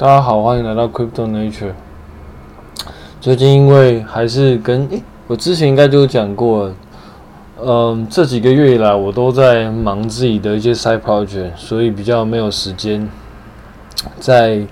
[0.00, 1.72] 大家好，欢迎来到 Crypto Nature。
[3.20, 6.70] 最近因为还是跟诶，我之前应该就讲过，
[7.62, 13.06] 嗯，这几个月以来我都在忙自己的一些 side project，所以比较没有时间
[14.18, 14.62] 在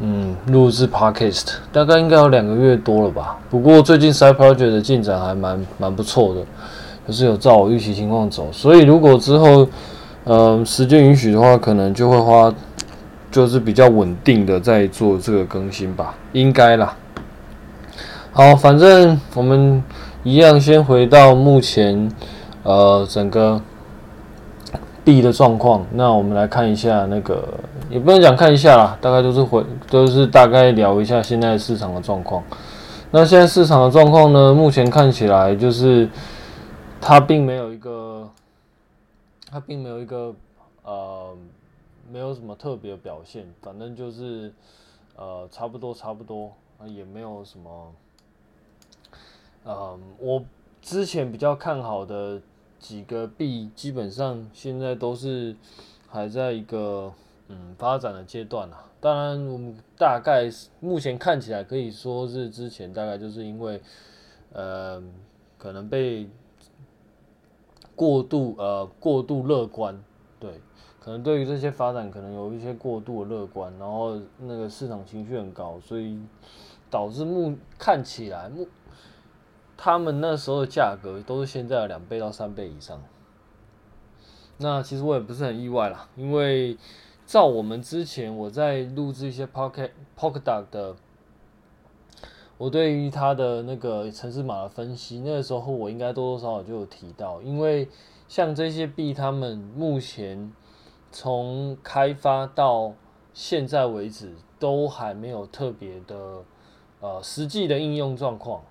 [0.00, 1.52] 嗯录制 podcast。
[1.70, 3.38] 大概应该有两个月多了吧。
[3.48, 6.40] 不过最近 side project 的进展还蛮蛮不错的，
[7.06, 8.48] 就是有照我预期情况走。
[8.50, 9.64] 所以如果之后
[10.24, 12.52] 嗯时间允许的话，可能就会花。
[13.32, 16.94] 就是比较稳定的在做这个更新吧，应该啦。
[18.30, 19.82] 好，反正我们
[20.22, 22.12] 一样先回到目前
[22.62, 23.60] 呃整个
[25.02, 25.86] 币的状况。
[25.92, 27.42] 那我们来看一下那个，
[27.88, 32.44] 也不能讲看一下啦，大概都是回都是大概聊一下现在市场的状况。
[33.10, 36.06] 那现在市场的状况呢，目前看起来就是
[37.00, 38.28] 它并没有一个，
[39.50, 40.34] 它并没有一个
[40.84, 41.34] 呃。
[42.12, 44.52] 没有什么特别表现，反正就是，
[45.16, 46.52] 呃，差不多差不多，
[46.84, 47.94] 也没有什么，
[49.64, 50.44] 呃，我
[50.82, 52.42] 之前比较看好的
[52.78, 55.56] 几个币，基本上现在都是
[56.06, 57.10] 还在一个
[57.48, 58.84] 嗯发展的阶段啊。
[59.00, 63.80] 当然，我们大概目前看起来可以说是之前大概就是因为，
[64.52, 65.02] 呃，
[65.56, 66.28] 可能被
[67.96, 69.98] 过度呃过度乐观，
[70.38, 70.60] 对。
[71.04, 76.16] 可能对于这些发展，可能有一些过度的乐观，然后那个市场情绪很高，所以
[76.88, 78.68] 导致目看起来目
[79.76, 83.02] 他们那时候的价格都是现在的两倍到三倍以上。
[84.58, 86.78] 那其实我也不是很意外啦，因为
[87.26, 90.94] 照我们之前我在录制一些 Pocket Polkadot 的，
[92.58, 97.88] 我对于它的那个城市码的分析，那个时候我应该多多少少就有提到，因为
[98.28, 100.52] 像这些币，他们目前。
[101.12, 102.94] 从开发到
[103.34, 106.42] 现在为止，都还没有特别的
[107.00, 108.62] 呃实际的应用状况。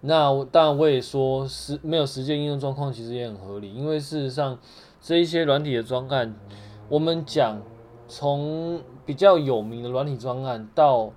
[0.00, 4.56] 那当然我也说实没有实际应用状况，其实也很合理，因为事实上
[5.00, 6.34] 这一些软体的专案，
[6.88, 7.60] 我们讲
[8.06, 11.10] 从比较有名的软体专案到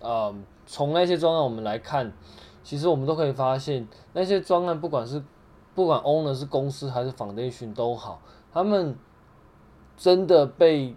[0.00, 0.34] 呃
[0.66, 2.12] 从那些专案我们来看，
[2.64, 5.22] 其实我们都可以发现那些专案不管是
[5.74, 8.20] 不管 owner 是公司还是 foundation 都好，
[8.52, 8.96] 他们。
[10.00, 10.96] 真的被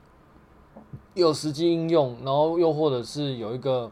[1.14, 3.92] 有实际应用，然后又或者是有一个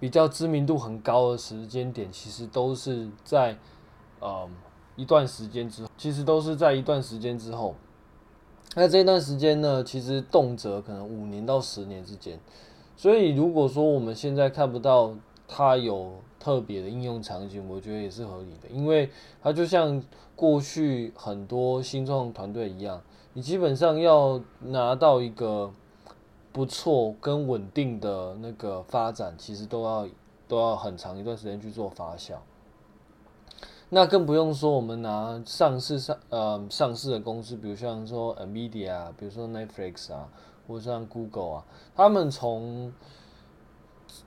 [0.00, 3.56] 比较知名度很高的时间点，其实都是在
[4.18, 4.48] 呃
[4.96, 7.76] 一段时间之，其实都是在一段时间之后。
[8.74, 12.40] 那这段时间呢，其实动辄可能五年到十年之间。
[12.96, 15.14] 所以如果说我们现在看不到
[15.46, 19.08] 它有特别的应用场景，我觉得也是合理的，因为
[19.40, 20.02] 它就像
[20.34, 23.00] 过去很多新创团队一样。
[23.34, 25.72] 你基本上要拿到一个
[26.52, 30.06] 不错跟稳定的那个发展，其实都要
[30.46, 32.34] 都要很长一段时间去做发酵。
[33.88, 40.28] 那更不用说我们拿上市上呃上市的公司，比如像说 NVIDIA，比如说 Netflix 啊，
[40.68, 41.64] 或者像 Google 啊，
[41.96, 42.92] 他们从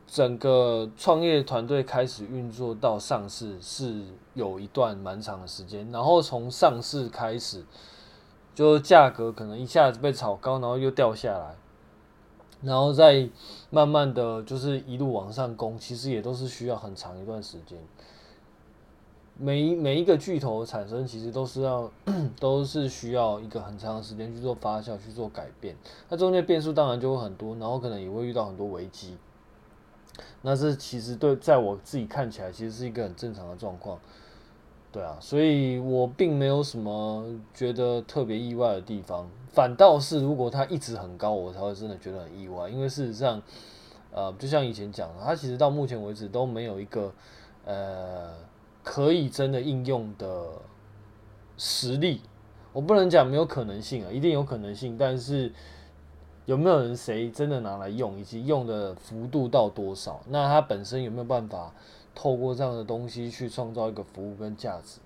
[0.07, 7.63] 整个创业团队开始运作到上市是有一段蛮长的时间，然后从上市开始。
[8.55, 11.55] 就价格可能一下子被炒高，然后又掉下来，
[12.61, 13.29] 然后再
[13.69, 17.77] 慢慢的就是一路往上攻，其实也都是需要很长一段时间。
[19.37, 21.91] 每一每一个巨头产生，其实都是要
[22.39, 25.75] 都是需要一个很长的时间去做发酵、去做改变。
[26.07, 29.17] 那中间变数当然就会很多，然后可能也会遇到很多危机。
[30.41, 33.99] 那这其实对在我自己看起来，其实是一个很正常的状况。
[34.95, 42.69] 对啊，所以我并没有什么觉得特别意外的地方，反倒是如果它一直很高，我才会真的觉得很意外。
[42.69, 43.41] 因为事实上，
[44.13, 47.11] 呃，就像以前讲的，它其实到目前为止都没有一个
[47.65, 48.29] 呃
[48.83, 50.45] 可以真的应用的
[51.57, 52.21] 实力。
[52.71, 55.51] 我不能讲没有可能性啊，一定有可能性，但是
[56.45, 61.73] 有没有人谁真的拿来用，以及用的幅度到多少，那它本身有没有办法？
[62.15, 64.99] 透过这样的东西去创造一个服务跟价值，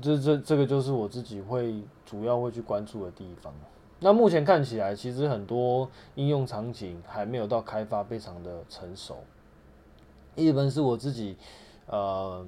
[0.00, 3.52] 这这这个就是我自己会主要会去关注的地方。
[3.98, 9.16] 那目前看起来，其实很多应用场景还没有到开发非常的成熟。
[10.36, 11.36] 一般是我自己
[11.86, 12.46] 呃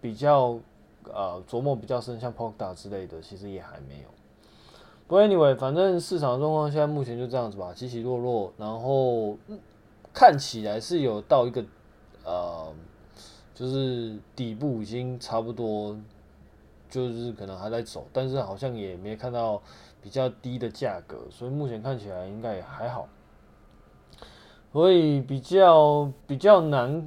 [0.00, 0.58] 比较
[1.04, 4.08] 呃琢磨比较深，像 Polkadot 之类的，其实也还没有。
[5.06, 9.36] 不过 anyway，反正市场状况现在目前就这样子吧，起起落落，然后
[10.14, 11.62] 看起来是有到一个。
[12.24, 12.72] 呃，
[13.54, 15.96] 就是底部已经差不多，
[16.88, 19.60] 就是可能还在走，但是好像也没看到
[20.02, 23.08] 比较低的价格，所以目前看起来应该也还好。
[24.72, 27.04] 所以比较比较难，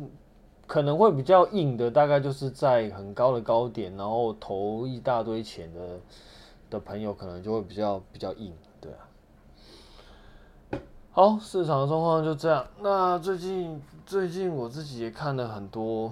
[0.68, 6.00] 可能会比较硬的，大概就是在很高的高点，然后投一大堆钱的
[6.70, 8.54] 的朋友，可能就会比较比较硬，
[11.16, 12.68] 好，市场状况就这样。
[12.82, 16.12] 那最近最近我自己也看了很多，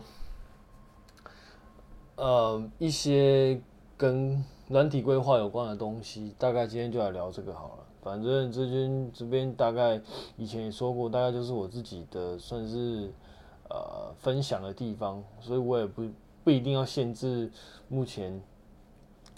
[2.16, 3.62] 呃，一些
[3.98, 7.84] 跟软体规划有关的东西，大概今天就来聊这个好了。
[8.02, 10.00] 反正这边这边大概
[10.38, 13.12] 以前也说过，大概就是我自己的算是
[13.70, 16.08] 呃分享的地方，所以我也不
[16.46, 17.52] 不一定要限制
[17.90, 18.42] 目前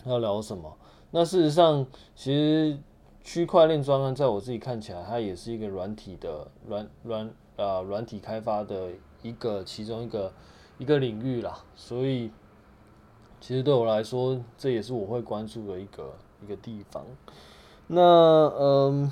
[0.06, 0.77] 要聊什么。
[1.09, 1.83] 那事实上，
[2.15, 2.77] 其实
[3.25, 8.92] 区块链专案在我自己看起来，它也是一个软体的软软呃软体开发的
[9.24, 10.31] 一个其中一个
[10.77, 11.63] 一个领域啦。
[11.75, 12.30] 所以
[13.42, 16.13] 其实对我来说，这也是我会关注的一个
[16.44, 17.04] 一个地方。
[17.88, 18.00] 那
[18.60, 19.12] 嗯，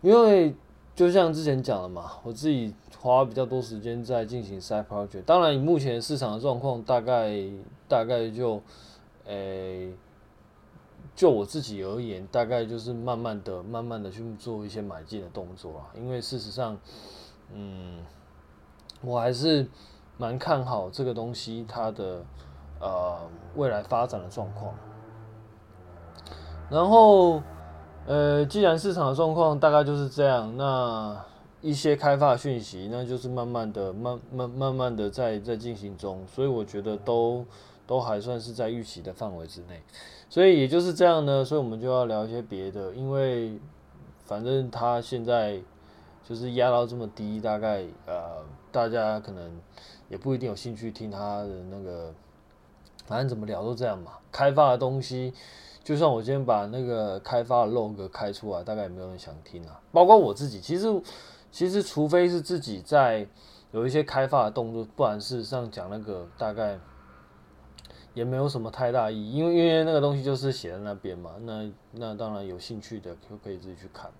[0.00, 0.54] 因为
[0.96, 5.24] 就像之前讲的嘛，我自己花比较多时间在进行 side project。
[5.24, 7.38] 当然，以目前市场的状况，大概
[7.86, 8.62] 大概就，
[9.26, 9.92] 诶、
[11.14, 15.86] 就我自己而言，大概就是慢慢的、慢慢的去做一些买进的动作啊。
[15.94, 16.76] 因为事实上，
[17.52, 18.04] 嗯，
[19.00, 19.66] 我还是
[20.16, 22.24] 蛮看好这个东西它的
[22.80, 23.18] 呃
[23.54, 24.74] 未来发展的状况。
[26.70, 27.42] 然后，
[28.06, 31.24] 呃，既然市场的状况大概就是这样，那
[31.60, 37.44] 一些开发讯息，那就是慢慢的、慢慢、慢慢的在在进行中，所以我觉得都
[37.86, 39.82] 都还算是在预期的范围之内。
[40.28, 43.58] 所以也就是这样呢，所以我们就要聊一些别的，因为
[44.24, 45.60] 反正它现在
[46.22, 48.42] 就是压到这么低，大概呃，
[48.72, 49.60] 大家可能
[50.08, 52.12] 也不一定有兴趣听它的那个，
[53.06, 55.32] 反正怎么聊都这样嘛，开发的东西。
[55.84, 59.78] 就算我今天把那个开发的 log 开出来，大概也没有人想听啊。
[59.92, 61.02] 包括我自己，其实
[61.52, 63.28] 其实除非是自己在
[63.70, 66.78] 有一些开发的动作，不然事实上讲那个大概
[68.14, 71.32] 也没有什么太大意义，因为因为那个东西就是写在那边嘛。
[71.42, 74.10] 那那当然有兴趣的就可以自己去看。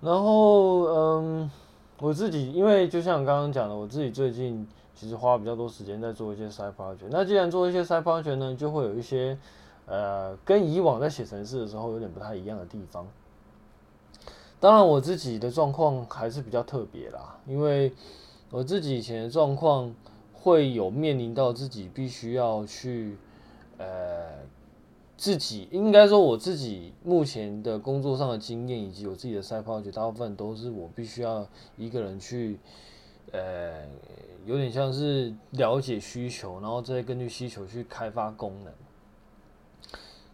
[0.00, 1.50] 然后嗯，
[1.98, 7.08] 我自己因为就像刚刚讲的，我自己最近其实花比较多时间在做一些 side project。
[7.10, 9.36] 那既然做一些 side project 呢，就会有一些。
[9.86, 13.06] 呃，跟以往在写程式的时候有点不太一样的地方。
[14.58, 17.92] 当然，我自己的状况还是比较特别啦，因为
[18.50, 19.94] 我自己以前的状况
[20.44, 23.16] 会有面临到自己必须要去，
[23.78, 24.44] 呃，
[25.16, 31.48] 自己应该说我自己目前的工作上的经验以及我自己的 side project，大部分都是我必须要
[31.78, 32.58] 一个人去，
[33.32, 33.86] 呃，
[34.44, 38.72] 有点像是了解需求，然后再根据需求去开发功能。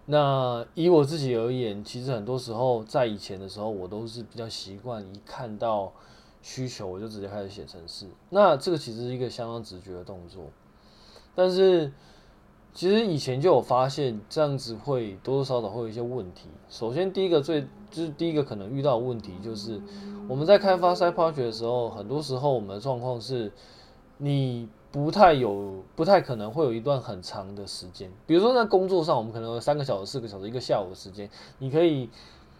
[0.06, 5.92] 那以我自己而言，其实很多时候在以前的时候，我都是比较习惯一看到
[6.42, 8.06] 需求我就直接开始写程式。
[8.28, 10.44] 那这个其实是一个相当直觉的动作，
[11.34, 11.92] 但是
[12.72, 16.48] 其实以前就有发现这样子会多多少少会有一些问题。
[16.68, 19.80] 首先，第一个最就是第一个可能遇到问题就是
[20.28, 23.52] 我们在开发 side project 的时候，很多时候我们的状况是
[24.18, 24.68] 你。
[24.92, 28.10] 不太有，不太可能会有一段很长的时间。
[28.26, 32.10] 比如说在工作上，我们可能有三个小时、四个小时、一个下午的时间，你可以，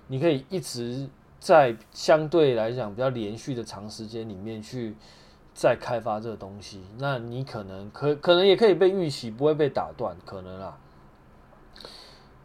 [0.06, 1.08] 你可以一直
[1.40, 4.94] 在相对来讲比较连续的长时间里面去
[5.52, 6.82] 再开发这个东西。
[6.98, 10.78] 那你可能可可能也可以被预期不会被打断，可能啦。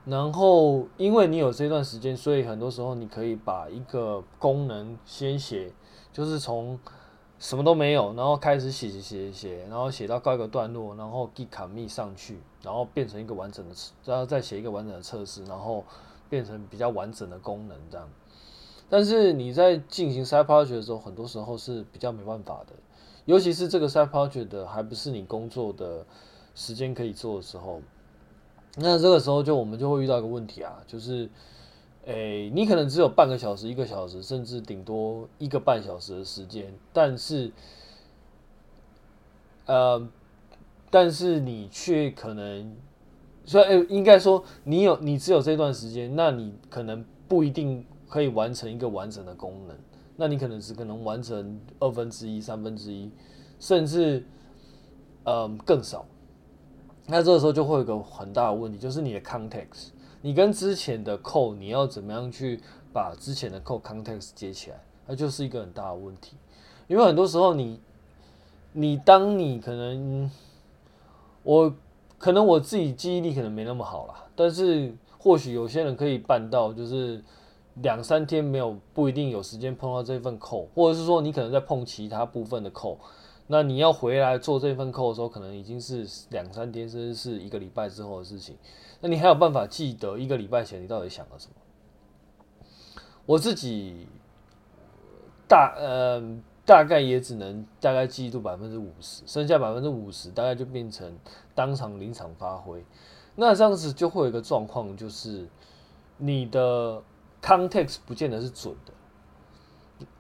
[0.06, 5.72] 然后因为你有这段时间，所以很多时候你可以把一个功能先写，
[6.12, 6.80] 就是从。
[7.38, 13.76] 什么都没有，然后开始写写写写，然后写到告一个段落，然后 git commit 上去，然后变成一个完整的，
[14.06, 15.84] 然后再写一个完整的测试，然后
[16.30, 18.10] 变成比较完整的功能这样。
[18.90, 22.74] 但是你在进行 side project 的时候，很多时候是比较没办法的，
[23.26, 26.06] 尤其是这个 side project 的还不是你工作的
[26.54, 27.82] 时间可以做的时候，
[28.78, 31.30] 那这个时候就我们就会遇到一个问题啊，就是。
[32.08, 37.52] 诶、你可能只有半个小时、一个小时，甚至顶多一个半小时的时间，但是，
[39.66, 40.08] 呃，
[40.92, 42.78] 但是你却可能，
[43.44, 49.76] 所以，应该说你有你只有这段时间，那你可能不一定可以完成一个完整的功能，
[50.16, 53.10] 那你可能只可能完成二分之一、三分之一，
[53.60, 54.24] 甚至，
[55.24, 56.06] 嗯，更少。
[57.08, 59.90] 那这个时候就会有一个很大的问题，就是你的 context。
[60.22, 62.60] 你跟之前的 code，你要怎么样去
[62.92, 64.80] 把之前的 code context 接起来？
[65.06, 66.36] 那就是一个很大的问题，
[66.88, 67.80] 因为很多时候你，
[68.72, 70.32] 你当你可能，
[71.44, 71.72] 我
[72.18, 77.24] 可能我自己记忆力可能没那么好啦，但是或许有些人可以办到，就是
[77.82, 82.98] 两三天没有不一定有时间碰到这份扣或者是说你可能在碰其他部分的扣
[83.48, 88.58] 那你要回来做这份扣的时候，可能已经是两三天甚至是一个礼拜之后的事情。
[89.02, 91.54] 那你还有办法记得一个礼拜前你到底想了什么？
[93.28, 94.08] 我自己
[95.48, 96.20] 大呃
[96.66, 101.16] 大概也只能大概记住百分之五十，剩下百分之五十大概就变成
[101.54, 102.84] 当场临场发挥。
[103.36, 105.48] 那这样子就会有一个状况，就是
[106.18, 107.04] 你的
[107.46, 108.94] context 不见得是准的。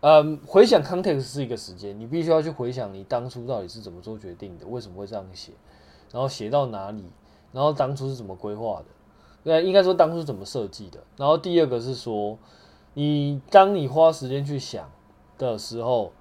[0.01, 5.53] 嗯，回想 context 是一个时间，你必须要去回想你当初到底是怎么做决定的，为什么会这样写，
[6.12, 7.12] 然后写到哪里，
[7.51, 8.86] 然后当初是怎么规划的，
[9.44, 11.00] 对，应该说当初是怎么设计的。
[11.17, 12.38] 然后第二个是说。
[12.98, 14.89] 你当你花时间去想
[15.38, 16.13] 的时候，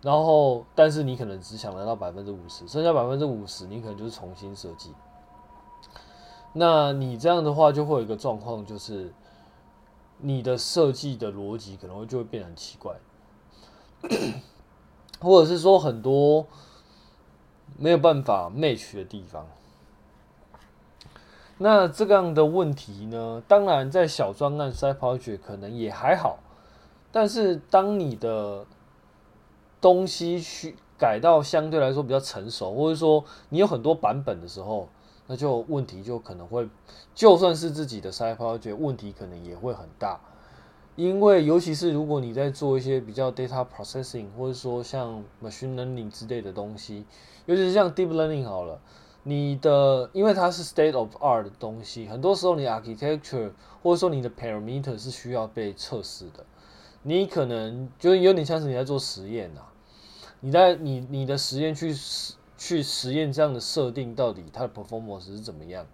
[0.00, 4.92] 然后但是你可能只想得到百分之五十，剩下百分之五十你可能就是重新设计。
[6.52, 9.12] 那你这样的话就会有一个状况，就是
[10.22, 12.96] 你的设计的逻辑可能会就会变得很奇怪，
[15.20, 16.46] 或者是说很多
[17.78, 19.46] 没有办法 match 的地方。
[21.58, 23.42] 那这样的问题呢？
[23.46, 26.38] 当然，在小专案 side project 可能也还好，
[27.12, 28.64] 但是当你的
[29.80, 34.88] 东西去改到相对来说比较成熟，或者说你有很多版本的时候，
[35.32, 36.68] 那就问题就可能会，
[37.14, 40.18] 就算是自己的 side project，问题可能也会很大，
[40.96, 47.04] 因为尤其是如果你在做一些比较 data processing，或者说像 machine learning 之类的东西，
[47.46, 48.80] 尤其是像 deep learning 好了。
[49.22, 53.52] 你的，因为它是 state of art 的东西，很多时候你 architecture
[53.84, 56.44] 或者说你的 parameter 是需要被测试的。
[57.04, 59.60] 你可能就有点像是你在做实验呐，
[60.40, 61.94] 你在你你的实验去
[62.60, 65.86] 去实验这样的设定到底它的 performance 是怎么样？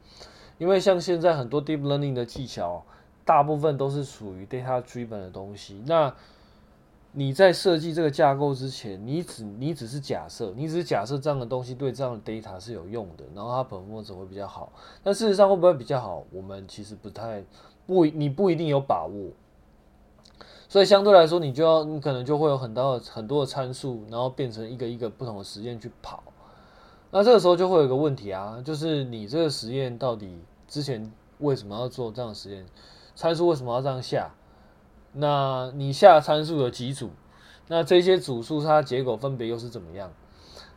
[0.59, 2.85] 因为像现在很多 deep learning 的技巧，
[3.25, 5.81] 大部分都是属于 data driven 的东西。
[5.87, 6.13] 那
[7.13, 14.73] 你在设计这个架构之前，你只你只是假设，你只是假设这样的东西对这样的 data 是有用的，然后它 performance 会比较好。
[15.05, 17.45] 但事实上会不会比较好，我们其实不太
[17.87, 19.31] 不，你不一定有把握。
[20.69, 26.25] 所以相对来说，你就要你可能就会有很多很多的参数，然后变成一个一个不同的实验去跑。
[27.19, 32.67] 那这个时候就会有个问题啊，就是你这个实验到底之前为什么要做这样的实验？
[33.15, 34.35] 参数为什么要这样下？
[35.15, 37.09] 那你下参数有几组？
[37.69, 40.13] 那这些组数它结果分别又是怎么样？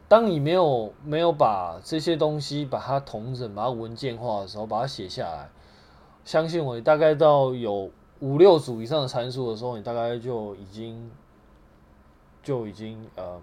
[0.08, 5.50] 当你没有没有把这些东西把它统整、把它文件化的时候，把它写下来，
[6.24, 7.92] 相信我，你大概到有
[8.22, 11.12] 五六组以上的参数的时候，你大概就已经
[12.42, 13.42] 就已经呃，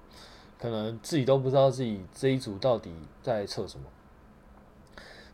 [0.59, 3.85] 可能自己都不知道自己这一组到底在测什么。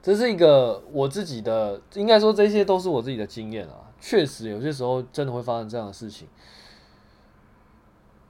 [0.03, 3.91] 这是一个我自己的，应该说这些都是我自己的经验啊。
[4.01, 6.27] 确实，有些时候真的会发生这样的事情。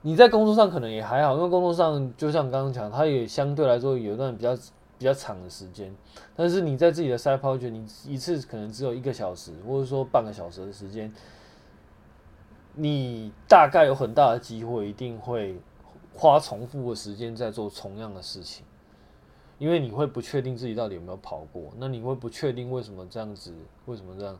[0.03, 4.55] 你在工作上可能也还好，因为工作上就像刚刚讲，它也相对来说有一段比较
[4.99, 5.91] 比较长的时间。
[6.35, 11.11] 但是你在自己的 side project，你一次可能只有一个小时，或者说半个小时的时间，
[12.75, 15.57] 你大概有很大的机会一定会
[16.15, 18.65] 花重复的时间在做同样的事情。
[19.59, 23.53] 因为你会不确定自己到底有没有跑过，那你会不确定为什么这样子，
[23.85, 24.37] 为什么这样，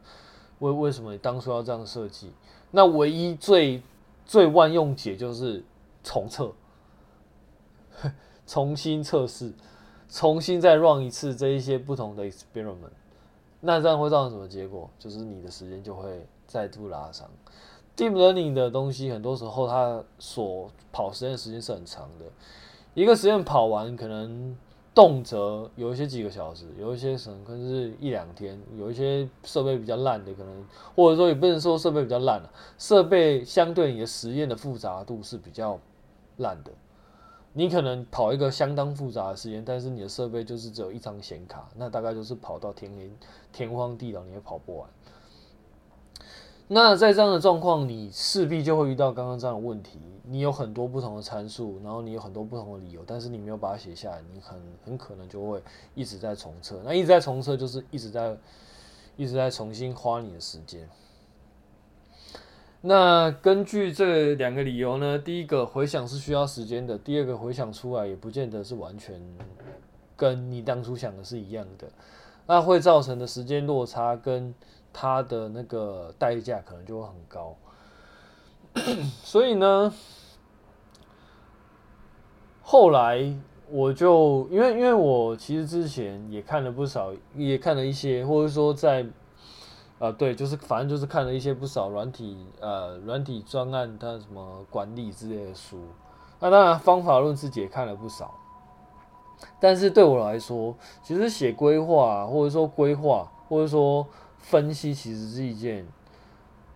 [0.59, 2.33] 为为什么你当初要这样设计？
[2.71, 3.81] 那唯一最
[4.25, 5.63] 最万用解就是
[6.03, 6.51] 重测，
[8.45, 9.53] 重新测试，
[10.09, 12.89] 重新再 run 一次这一些不同的 experiment。
[13.61, 14.89] 那这样会造成什么结果？
[14.99, 17.29] 就是你的时间就会再度拉长。
[17.95, 22.25] Deep learning 的东西很多时候它所跑实验时间是很长的，
[22.93, 24.55] 一个实验跑完可能。
[24.95, 30.63] 动辄有一些几个小时，有一些可能是一两天，有一些设备比较烂的，可能
[30.95, 35.79] 或者说也不能说设备比较烂了，设备相对你的实验的复杂度是比较
[36.37, 36.71] 烂的。
[37.53, 43.11] 你可能跑一个相当复杂的实验，但是你的设备就是只有一张显卡，那大概就是跑到天黑
[43.51, 44.87] 天荒地老，你也跑不完。
[46.73, 49.99] 那在这样的状况，你势必就会遇到刚刚这样的问题。
[50.25, 55.61] 你有很多不同的参数，然后你有很多不同的理由，但是你没有把它写下来，你很很可能就会
[55.93, 56.81] 一直在重测。
[56.83, 58.35] 那一直在重测，就是一直在
[59.15, 60.89] 一直在重新花你的时间。
[62.81, 69.21] 那根据这两个理由呢，第一个回想是需要时间的，第二个回想出来也不见得是完全
[70.15, 71.87] 跟你当初想的是一样的，
[72.47, 74.55] 那会造成的时间落差跟
[74.93, 77.57] 它的那个代价可能就会很高。
[79.23, 79.93] 所以呢，
[82.61, 83.35] 后来
[83.69, 89.05] 我就因为因为我其实之前也看了不少，也看了一些，或者说在。
[89.99, 95.79] 啊，对，就是反正就是看了一些不少软体呃软体专案，它什么管理之类的书。
[96.41, 98.33] 那当然方法论自己也看了不少，
[99.61, 104.05] 但是对我来说，其实写规划或者说规划或者说
[104.43, 105.87] 分析，其实是一件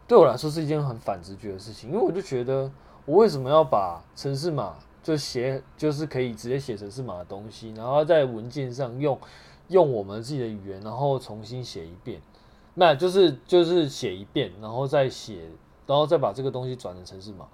[0.07, 1.91] 对我来说是一件很反直觉的事情。
[1.91, 2.71] 因为我就觉得，
[3.05, 9.19] 我为什么要把程式码就写就是可以直接写程式码的东西，然后在文件上用
[9.67, 12.19] 用我们自己的语言，然后重新写一遍。
[12.73, 15.49] 那就是就是写一遍，然后再写，
[15.85, 17.47] 然后再把这个东西转成程式码，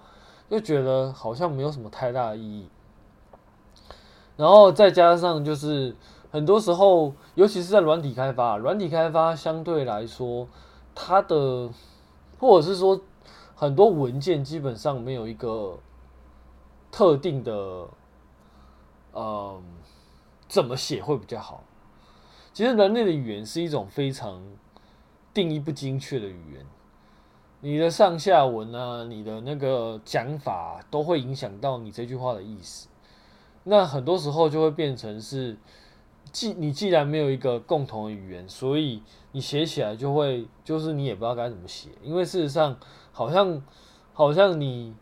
[0.50, 2.70] 就觉得好像没有什么太大的意义。
[4.36, 5.96] 然后再加上就是
[6.34, 10.48] 很多时候，尤其是在软体开发，软体开发相对来说，
[10.96, 11.70] 它的
[12.40, 13.00] 或者是说
[13.54, 15.78] 很多文件基本上没有一个
[16.92, 17.88] 特定的，
[19.14, 19.62] 嗯，
[20.48, 21.64] 怎么写会比较好？
[22.52, 24.42] 其实人类的语言是一种非常。
[25.36, 26.64] 定义不精确的语言，
[27.60, 32.88] 你的上下文啊，你的那个讲法都会影响到你这句话的意思。
[33.64, 35.58] 那很多时候就会变成是，
[36.32, 39.02] 既你既然没有一个共同的语言，所以
[39.32, 41.90] 你写起来就会就是你也不知道该怎么写。
[42.02, 42.76] 因为事实上，
[43.12, 43.62] 好像
[44.14, 44.96] 好像你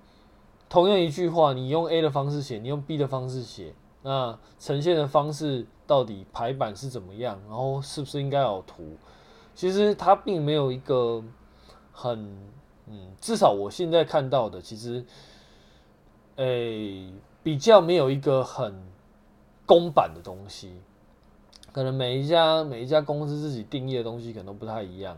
[0.69, 3.73] 同样一句话，你用 A 的方式写，你用 B 的方式写，
[4.03, 7.39] 那呈现的方式到底排版是怎么样？
[7.47, 8.97] 然后是不是应该有图？
[9.53, 11.23] 其实它并没有一个
[11.91, 12.37] 很
[12.87, 15.05] 嗯，至少我现在看到的，其实，
[16.35, 17.13] 诶，
[17.43, 18.73] 比较没有一个很
[19.65, 20.73] 公版的东西。
[21.71, 25.17] 可能每一家每一家公司自己定义的东西可能都不太一样。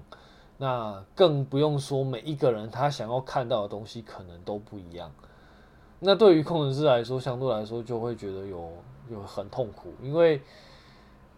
[0.57, 5.11] 那更不用说每一个人他想要看到的东西可能都不一样。
[5.99, 8.71] 那对于工程师来说，相对来说就会觉得有
[9.09, 10.41] 有很痛苦，因为。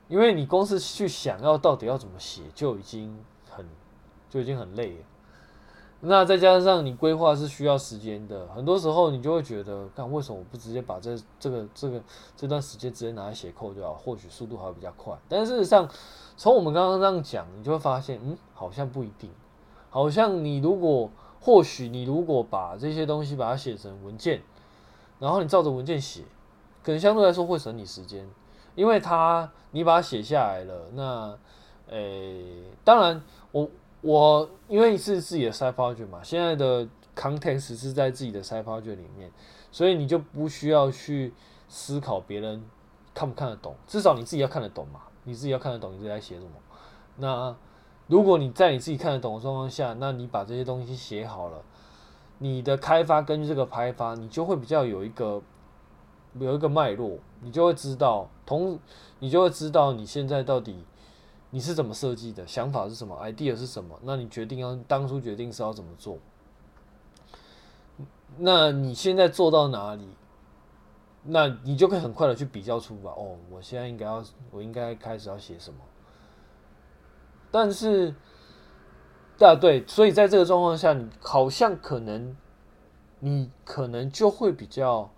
[0.07, 3.17] 因为你公司去想要到底要怎么写，就已经
[3.50, 3.65] 很
[4.29, 5.03] 就已经很累了。
[6.01, 12.01] 那再加上你规划是需要时间的，很多时候你就会觉得，看为什么我不直接把这这个这个
[12.36, 15.17] 这段时间直接拿来写 code 就好，或许速度还会比较快。
[15.27, 15.89] 但事实上，
[16.38, 19.29] 从我们刚刚这样讲，你就会发现，嗯，好像不一定。
[19.89, 24.43] 好像你如果或许你如果把这些东西把它写成文件，
[25.19, 26.23] 然后你照着文件写，
[26.84, 28.29] 可能相对来说会省你时间。
[28.75, 31.38] 因为它，你把它写下来了，那，
[31.88, 33.69] 诶、当然我，
[34.06, 39.32] 我因为是自己的 side project 嘛，现在的 context 是在自己的 side project 里面，
[39.72, 41.34] 所以你就不需要去
[41.68, 42.63] 思考别人
[43.15, 46.52] 看不看得懂，至少你自己要看得懂嘛，你自己要看得懂你自己在写什么。
[47.15, 47.56] 那
[48.06, 51.63] 如果你在你自己看得懂的状况下，那你把这些东西写好了，
[52.38, 55.41] 你的开发根据这个开发，你就会比较有一个。
[56.38, 58.78] 有一个脉络，你就会知道，同
[59.20, 60.84] 你就会知道你现在到底
[61.56, 66.18] 你是怎么设计的，想法是什么，idea 是什么，那你决定要当初决定是要怎么做，
[68.38, 70.06] 那你现在做到哪里，
[71.24, 73.13] 那你就可以很快的去比较出吧。
[73.15, 75.80] 哦，我现在应该要，我应该开始要写什么？
[77.50, 78.13] 但是，
[79.39, 82.36] 啊对，所以在这个状况下，你好像可能，
[83.22, 85.10] 你可能就会比较。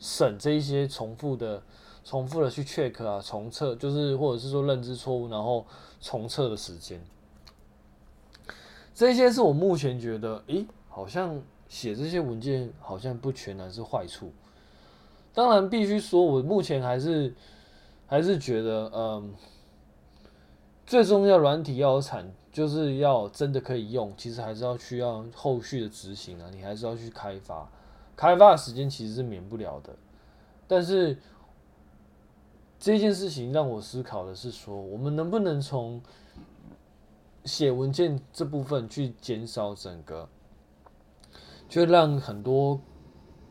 [0.00, 1.62] 省这一些重复的、
[2.02, 5.66] 重复的去 check 啊、重测，就是或者是说认知错误，然后
[6.00, 7.00] 重测的时间，
[8.94, 14.32] 这些是我目前觉得，诶，好像写这些文件好像不全然是坏处。
[15.32, 17.32] 当然，必须说，我目前还是
[18.06, 19.32] 还是觉得，嗯，
[20.84, 27.70] 最重要软体要有产，就是要真的可以用，其实还是要需要后续的执行啊，你还是要去开发。
[28.16, 29.94] 开发的时间其实是免不了的，
[30.66, 31.16] 但是
[32.80, 36.00] 这件事情让我思考的是说，我们能不能从
[37.44, 40.26] 写文件这部分去减少整个，
[41.68, 42.80] 就让很多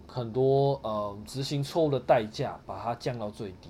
[0.07, 3.69] 很多呃执行错误的代价把它降到最低。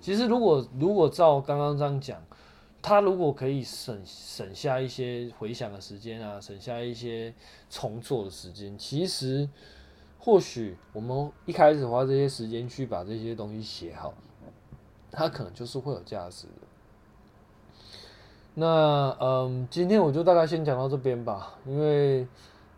[0.00, 2.24] 其实如果如果照刚刚这样讲，
[2.80, 7.34] 他如果可以省省下一些回想的时间啊，省下一些
[7.68, 9.48] 重做的时间，其实。
[10.24, 14.14] 或许我们一开始花这些时间去把这些东西写好，
[15.12, 16.66] 它可能就是会有价值的。
[18.54, 22.26] 那嗯，今天我就大概先讲到这边吧，因为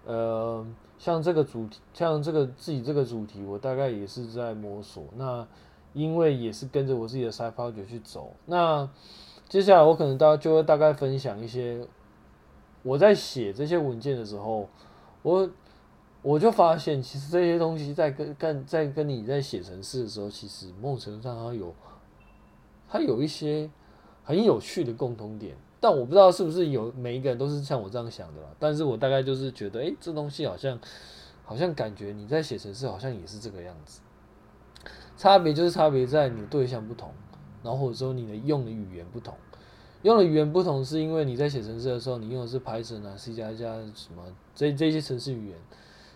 [0.04, 0.66] 呃，
[0.98, 5.04] 像这个主题，像这个自己这个主题，我大概也是在摸索。
[5.16, 5.46] 那
[5.94, 8.34] 因为也是跟着我自己的 side project 去走。
[8.46, 8.86] 那
[9.48, 11.86] 接下来我可能大家就会大概分享一些
[12.82, 14.68] 我在写这些文件的时候，
[15.22, 15.48] 我。
[16.22, 21.70] 我就发现，其实这些东西在跟跟在跟你在写程式的时候，其实某种程度上它有
[22.94, 23.68] 它有一些
[24.22, 28.46] 很有趣的共同点，但我不知道是不是有每一个人都是像我这样想的啦。
[28.56, 30.78] 但是我大概就是觉得，哎、这东西好像
[31.44, 34.00] 好像感觉你在写程式好像也是这个样子，
[35.16, 37.12] 差别就是差别在你的对象不同，
[37.64, 39.34] 然后或者说你的用的语言不同。
[40.02, 44.22] 用的语言不同，是因为你在写程式的时候，你用的是 Python 啊、C 加加什么
[44.54, 45.58] 这这些程式语言。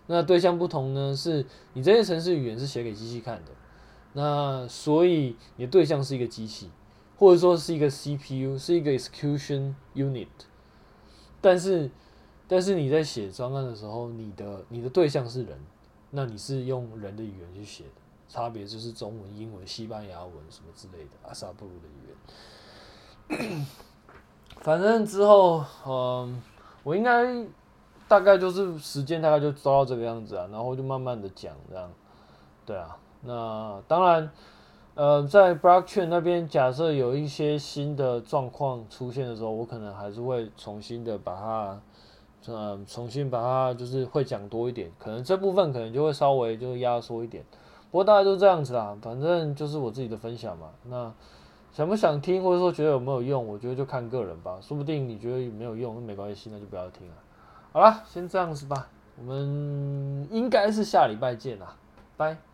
[0.07, 3.51] 那对象不同呢，是你这些程式语言是写给机器看的。
[4.13, 6.71] 那所以你的对象是一个机器，
[7.17, 10.29] 或者说是一个 CPU，是一个 execution unit。
[11.41, 11.91] 但是，
[12.47, 15.59] 但是你在写专案的时候，你的你的对象是人，
[16.11, 17.91] 那你是用人的语言去写的。
[18.31, 23.67] 差别就是中文、英文、西班牙文什么之类的阿萨布鲁的语言。
[24.61, 26.43] 反正之后，嗯，
[26.83, 27.43] 我应该
[28.07, 31.91] 大概就是时间大概就抓到这个样子啊，然后就慢慢的讲这样，
[32.67, 34.31] 对啊，那当然，
[34.95, 41.81] 呃，在 Blockchain 那边，假设有一些新的状况出现的时候，我可能还是会重新的把它，
[42.53, 47.45] 呃，重新把它就是会讲多一点，可能这部分可能就会稍微就压缩一点，
[47.91, 51.13] 不过大概就这样子啦，反正就是我自己的分享嘛，那。
[51.71, 53.47] 想不想听，或者说觉得有没有用？
[53.47, 57.15] 我觉得就看个人吧，说不定你觉得没有用，那没关系，那就不要听了。
[57.73, 61.77] 好了，先这样子吧，我们应该是下礼拜见啦，
[62.17, 62.48] 拜。